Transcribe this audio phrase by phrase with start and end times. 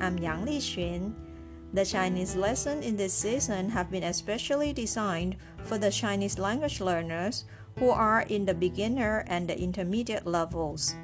[0.00, 1.14] I'm Yang Li Xun.
[1.72, 7.44] The Chinese lessons in this season have been especially designed for the Chinese language learners
[7.78, 10.94] who are in the beginner and the intermediate levels.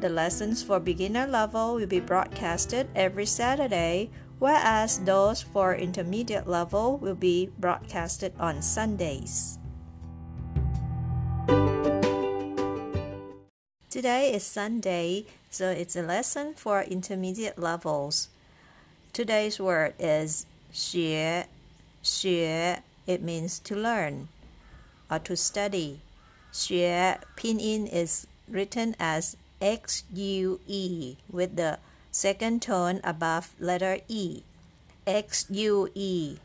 [0.00, 6.98] The lessons for beginner level will be broadcasted every Saturday, whereas those for intermediate level
[6.98, 9.58] will be broadcasted on Sundays.
[13.90, 18.29] Today is Sunday, so it's a lesson for intermediate levels.
[19.13, 21.45] Today's word is 学,
[22.03, 24.27] 学 it means to learn
[25.09, 26.01] or to study.
[26.51, 31.79] 学 pinyin is written as X U E with the
[32.11, 34.43] second tone above letter E.
[35.07, 36.37] X U E.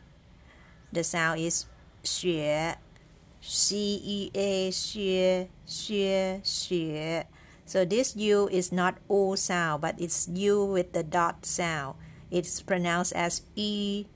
[0.92, 1.66] The sound is
[2.02, 2.76] 学
[3.40, 7.26] C E A 学学学
[7.66, 11.94] so this U is not O sound, but it's U with the dot sound.
[12.30, 14.06] It's pronounced as E,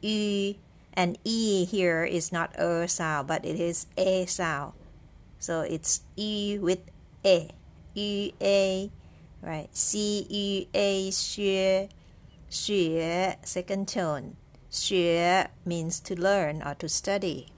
[0.00, 0.56] E,
[0.94, 4.74] and E here is not a sound, but it is A sound.
[5.38, 6.80] So it's E with
[7.24, 7.50] A,
[7.94, 8.90] E A,
[9.42, 9.68] right?
[9.72, 11.88] C E A 学
[12.48, 14.36] 学 second tone.
[14.70, 17.48] 学 means to learn or to study.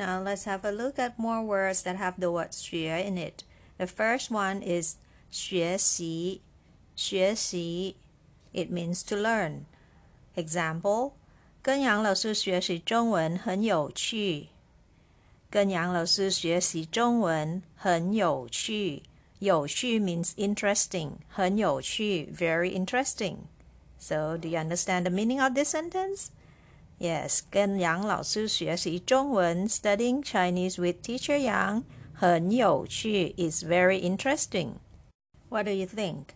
[0.00, 3.44] Now let's have a look at more words that have the word 学 in it.
[3.78, 4.96] The first one is
[5.30, 6.40] 学习,
[6.94, 7.96] 学习
[8.52, 9.66] It means to learn.
[10.34, 11.12] Example
[11.62, 14.48] 跟杨老师学习中文很有趣。
[15.50, 19.02] 跟杨老师学习中文很有趣。
[19.38, 21.12] 有趣 means interesting.
[21.28, 23.36] 很有趣 very interesting.
[23.98, 26.28] So do you understand the meaning of this sentence?
[27.00, 31.84] Yes, 跟杨老师学习中文，studying Chinese with Teacher Yang
[32.14, 34.76] 很有趣，is very interesting.
[35.50, 36.28] What do you think?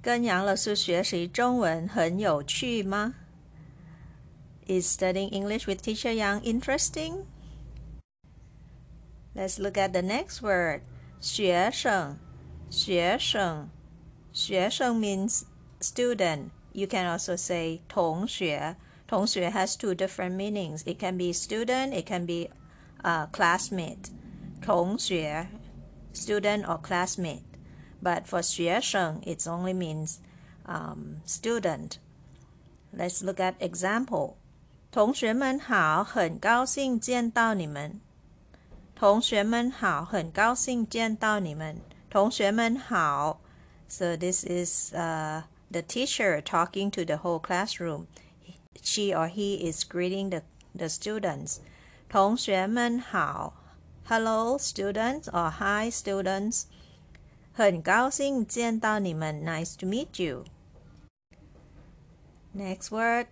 [0.00, 3.14] 跟杨老师学习中文很有趣吗？
[4.66, 7.24] Is studying English with Teacher Yang interesting?
[9.34, 10.80] Let's look at the next word.
[11.20, 12.16] 学生，
[12.70, 13.68] 学生，
[14.32, 15.42] 学生 means
[15.80, 16.50] student.
[16.72, 18.76] You can also say 同学。
[19.06, 20.82] 同学 has two different meanings.
[20.84, 22.50] It can be student, it can be
[23.02, 24.10] a classmate.
[24.60, 25.48] 同学
[26.14, 27.42] student or classmate.
[28.02, 30.18] But for 学生 it only means
[30.64, 31.98] um, student.
[32.96, 34.34] Let's look at example.
[34.90, 38.00] 同学们好，很高兴见到你们。
[38.94, 41.80] 同学们好，很高兴见到你们。
[42.10, 43.40] 同学们好。
[43.88, 48.06] So this is uh, the teacher talking to the whole classroom
[48.82, 50.42] she or he is greeting the,
[50.74, 51.58] the students.
[52.08, 53.54] 同学们好，
[54.06, 56.64] Hello students or Hi students.
[57.52, 60.44] 很高兴见到你们，Nice to meet you.
[62.54, 63.26] Next word.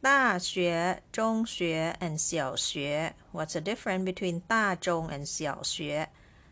[0.00, 3.14] 大学、中学 and 小学.
[3.32, 6.10] What's the difference between 大中 and 小学?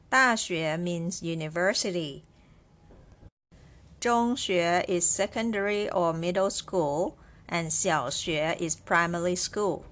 [0.08, 2.22] 大学 means university.
[4.00, 7.14] 中学 is secondary or middle school
[7.48, 9.84] and 小学 is primary school.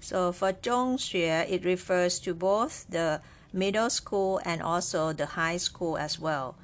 [0.00, 3.20] So for 中学, it refers to both the
[3.52, 6.56] middle school and also the high school as well.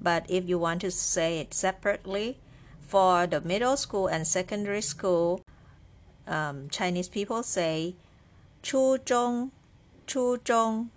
[0.00, 2.38] But if you want to say it separately,
[2.80, 5.42] for the middle school and secondary school,
[6.26, 7.94] um, Chinese people say
[8.62, 9.50] 初中,
[10.06, 10.90] 初中.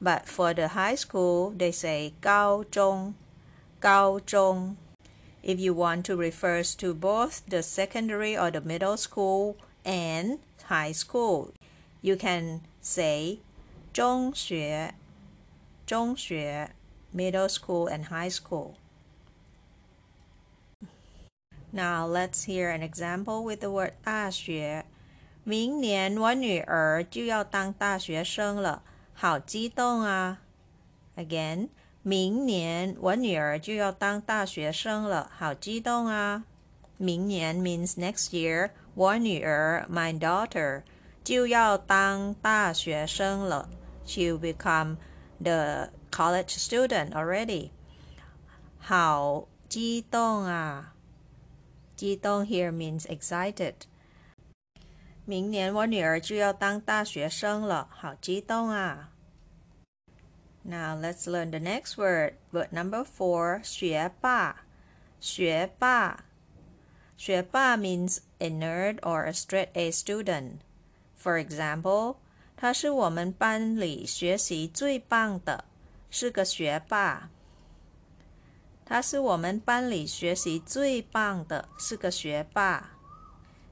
[0.00, 3.14] But for the high school, they say 高中,
[3.80, 4.76] 高中.
[5.42, 10.38] If you want to refer to both the secondary or the middle school and
[10.68, 11.52] high school,
[12.00, 13.40] you can say
[13.92, 14.94] 中学,
[15.86, 16.70] 中学,
[17.12, 18.76] middle school and high school.
[21.70, 24.84] Now let's hear an example with the word 大学。
[25.44, 28.82] 明年我女儿就要当大学生了，
[29.12, 30.40] 好激动啊！
[31.16, 31.68] Again,
[32.09, 36.43] 明年我女儿就要当大学生了，好激动啊！
[36.97, 40.81] 明年 means next year，我女儿 my daughter
[41.23, 43.69] 就要当大学生了
[44.07, 44.97] ，she'll become
[45.39, 47.69] the college student already。
[48.79, 50.95] 好激动啊！
[51.95, 53.75] 激动 here means excited.
[55.25, 59.11] 明年我女儿就要当大学生了，好激动啊
[60.62, 62.34] ！Now let's learn the next word.
[62.52, 64.64] Word number four, 学霸。
[65.20, 66.24] 学霸。
[67.16, 70.58] 学霸 means a nerd or a straight A student.
[71.16, 72.16] For example,
[72.56, 75.64] 他是我们班里学习最棒的，
[76.10, 77.30] 是个学霸。
[78.84, 82.90] 他是我们班里学习最棒的，是个学霸。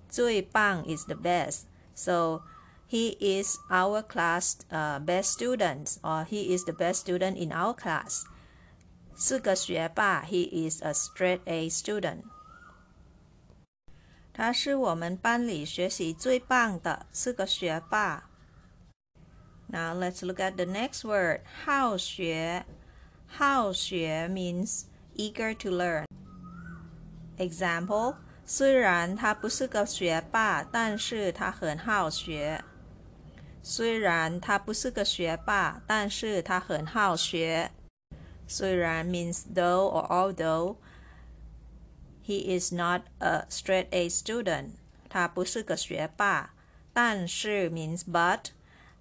[0.08, 1.62] 最棒 is the best.
[1.94, 2.42] So
[2.88, 7.74] he is our class uh, best student or he is the best student in our
[7.74, 8.24] class.
[9.16, 12.22] 是个学霸 he is a straight A student.
[14.34, 18.30] 他是我们班里学习最棒的，是个学霸。
[19.68, 21.40] Now let's look at the next word.
[21.64, 22.64] 好学。
[23.26, 24.84] 好学 means
[25.16, 26.04] eager to learn.
[27.38, 32.62] Example 虽然他不是个学霸，但是他很好学。
[33.66, 37.70] 虽然他不是个学霸，但是他很好学。
[38.46, 40.76] 虽然 means though or although
[42.26, 44.70] he is not a straight A student，
[45.08, 46.50] 他不是个学霸。
[46.94, 48.50] 但是 means but，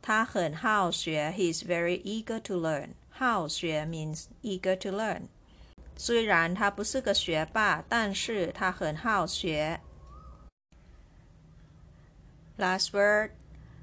[0.02, 2.92] 他很好学，he is very eager to learn。
[3.10, 5.24] 好学 means eager to learn。
[5.98, 9.82] 虽然他不是个学霸，但是他很好学。
[12.58, 13.32] Last word，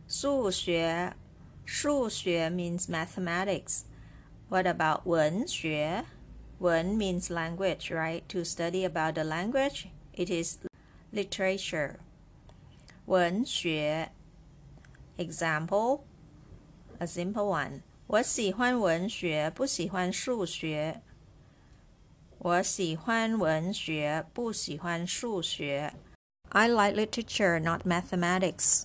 [0.07, 1.15] 数学。
[1.65, 3.83] 数学 means mathematics.
[4.49, 6.05] What about 文学？
[6.59, 8.23] 文 means language, right?
[8.29, 10.59] To study about the language, it is
[11.13, 11.97] literature.
[13.05, 14.11] 文学
[15.19, 16.01] Example,
[16.99, 17.83] a simple one.
[18.07, 21.03] 我喜欢文学，不喜欢数学。
[22.39, 25.93] 我喜欢文学，不喜欢数学。
[26.49, 28.85] I like literature, not mathematics.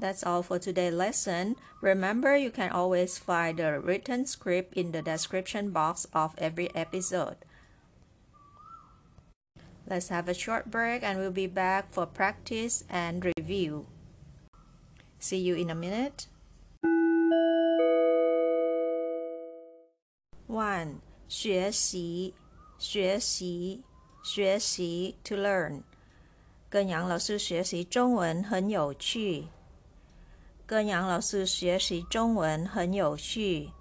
[0.00, 1.56] That's all for today's lesson.
[1.80, 7.36] Remember, you can always find the written script in the description box of every episode.
[9.88, 13.86] Let's have a short break and we'll be back for practice and review.
[15.18, 16.26] See you in a minute.
[20.46, 21.00] 1.
[21.28, 22.34] 学习
[22.78, 23.82] 学习
[24.22, 25.82] 学习 to learn
[26.68, 29.46] 跟杨老师学习中文很有趣。
[30.71, 33.71] 跟杨老师学习中文很有趣。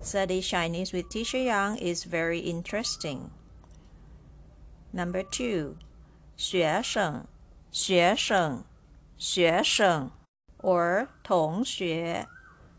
[0.00, 3.30] Study Chinese with Teacher Yang is very interesting.
[4.92, 5.74] Number two,
[6.36, 7.26] 学生
[7.72, 8.62] 学生
[9.18, 10.12] 学生
[10.62, 12.28] or 同学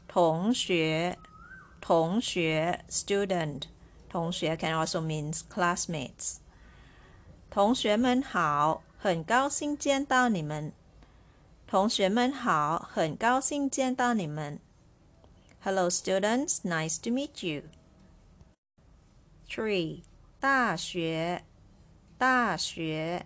[0.08, 1.18] 同学
[1.82, 3.64] 同学 student
[4.10, 6.38] 同学 can also means classmates.
[7.50, 10.72] 同学们好，很高兴见到你们。
[11.68, 14.62] 同学们好，很高兴见到你们。
[15.60, 16.62] Hello, students.
[16.62, 17.64] Nice to meet you.
[19.50, 20.04] Three.
[20.40, 21.44] 大学，
[22.18, 23.26] 大学，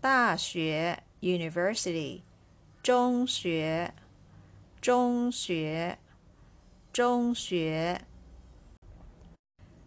[0.00, 2.22] 大学 University.
[2.82, 3.94] 中学，
[4.80, 5.98] 中学，
[6.92, 8.00] 中学。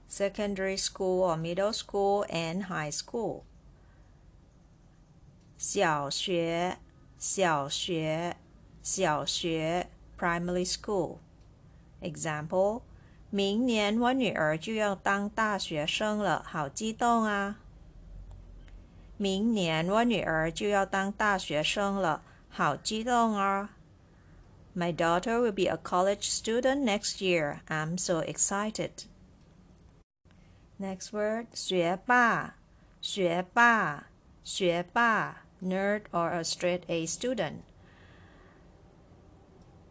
[0.10, 3.42] secondary school or middle school and high school.
[5.58, 6.78] 小学，
[7.18, 8.36] 小学，
[8.84, 11.18] 小学 primary school.
[12.02, 12.82] Example:
[13.30, 17.60] 明年我女儿就要当大学生了，好激动啊！
[19.18, 23.72] 明年我女儿就要当大学生了，好激动啊
[24.76, 27.62] ！My daughter will be a college student next year.
[27.68, 28.92] I'm so excited.
[30.80, 32.58] Next word 学霸
[33.02, 34.06] 学霸
[34.44, 37.63] 学霸 nerd or a straight A student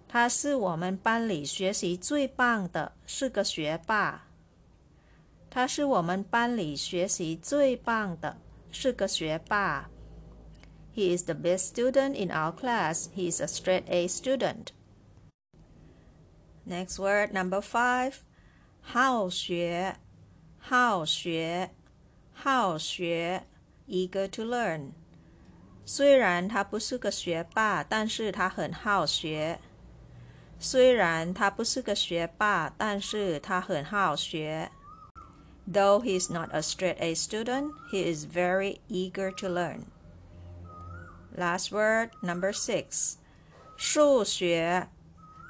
[0.07, 4.27] 他是我们班里学习最棒的，是个学霸。
[5.49, 8.37] 他是我们班里学习最棒的，
[8.71, 9.89] 是个学霸。
[10.93, 13.07] He is the best student in our class.
[13.15, 14.73] He is a straight A student.
[16.67, 18.15] Next word number five
[18.81, 19.95] 好学
[20.57, 21.71] 好学，
[22.33, 23.45] 好学，
[23.87, 24.91] eager to learn。
[25.88, 29.60] 虽然他不是个学霸，但是他很好学。
[30.58, 34.72] 虽然他不是个学霸，但是他很好学。
[35.72, 39.84] Though he is not a straight A student, he is very eager to learn.
[41.36, 43.14] Last word, number six.
[43.76, 44.88] 数学，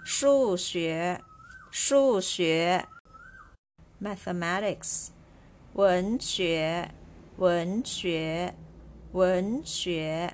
[0.04, 1.22] 数学，
[1.70, 2.86] 数学。
[3.98, 5.08] mathematics.
[5.72, 6.90] 文学，
[7.38, 8.54] 文学，
[9.15, 10.33] 文学，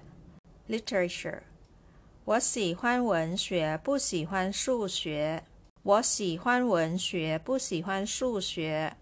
[0.67, 1.41] literature。
[2.25, 5.43] 我喜欢文学，不喜欢数学。
[5.83, 8.97] 我喜欢文学，不喜欢数学。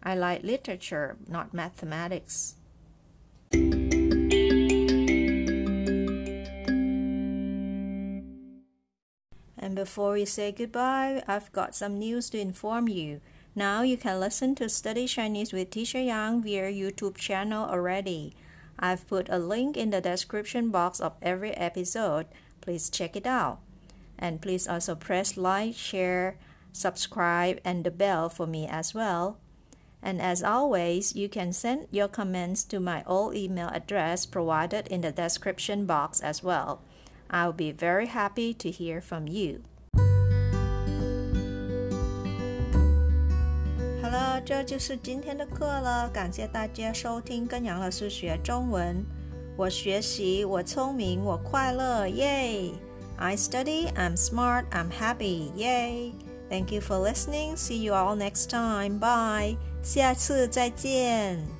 [0.00, 2.52] I like literature, not mathematics.
[9.56, 13.20] And before we say goodbye, I've got some news to inform you.
[13.54, 18.34] Now you can listen to Study Chinese with Teacher Yang via YouTube channel already.
[18.79, 22.27] I've put a link in the description box of every episode.
[22.61, 23.59] Please check it out.
[24.17, 26.37] And please also press like, share,
[26.71, 29.37] subscribe, and the bell for me as well.
[30.01, 35.01] And as always, you can send your comments to my old email address provided in
[35.01, 36.81] the description box as well.
[37.29, 39.63] I'll be very happy to hear from you.
[44.39, 46.09] 这就是今天的课了。
[46.09, 49.05] 感谢大家收听跟杨老师学中文。
[49.57, 52.71] 我学习，我聪明，我快乐，耶
[53.17, 56.13] ！I study, I'm smart, I'm happy, yay!
[56.49, 57.57] Thank you for listening.
[57.57, 58.99] See you all next time.
[58.99, 59.57] Bye.
[59.83, 61.58] 下次再见。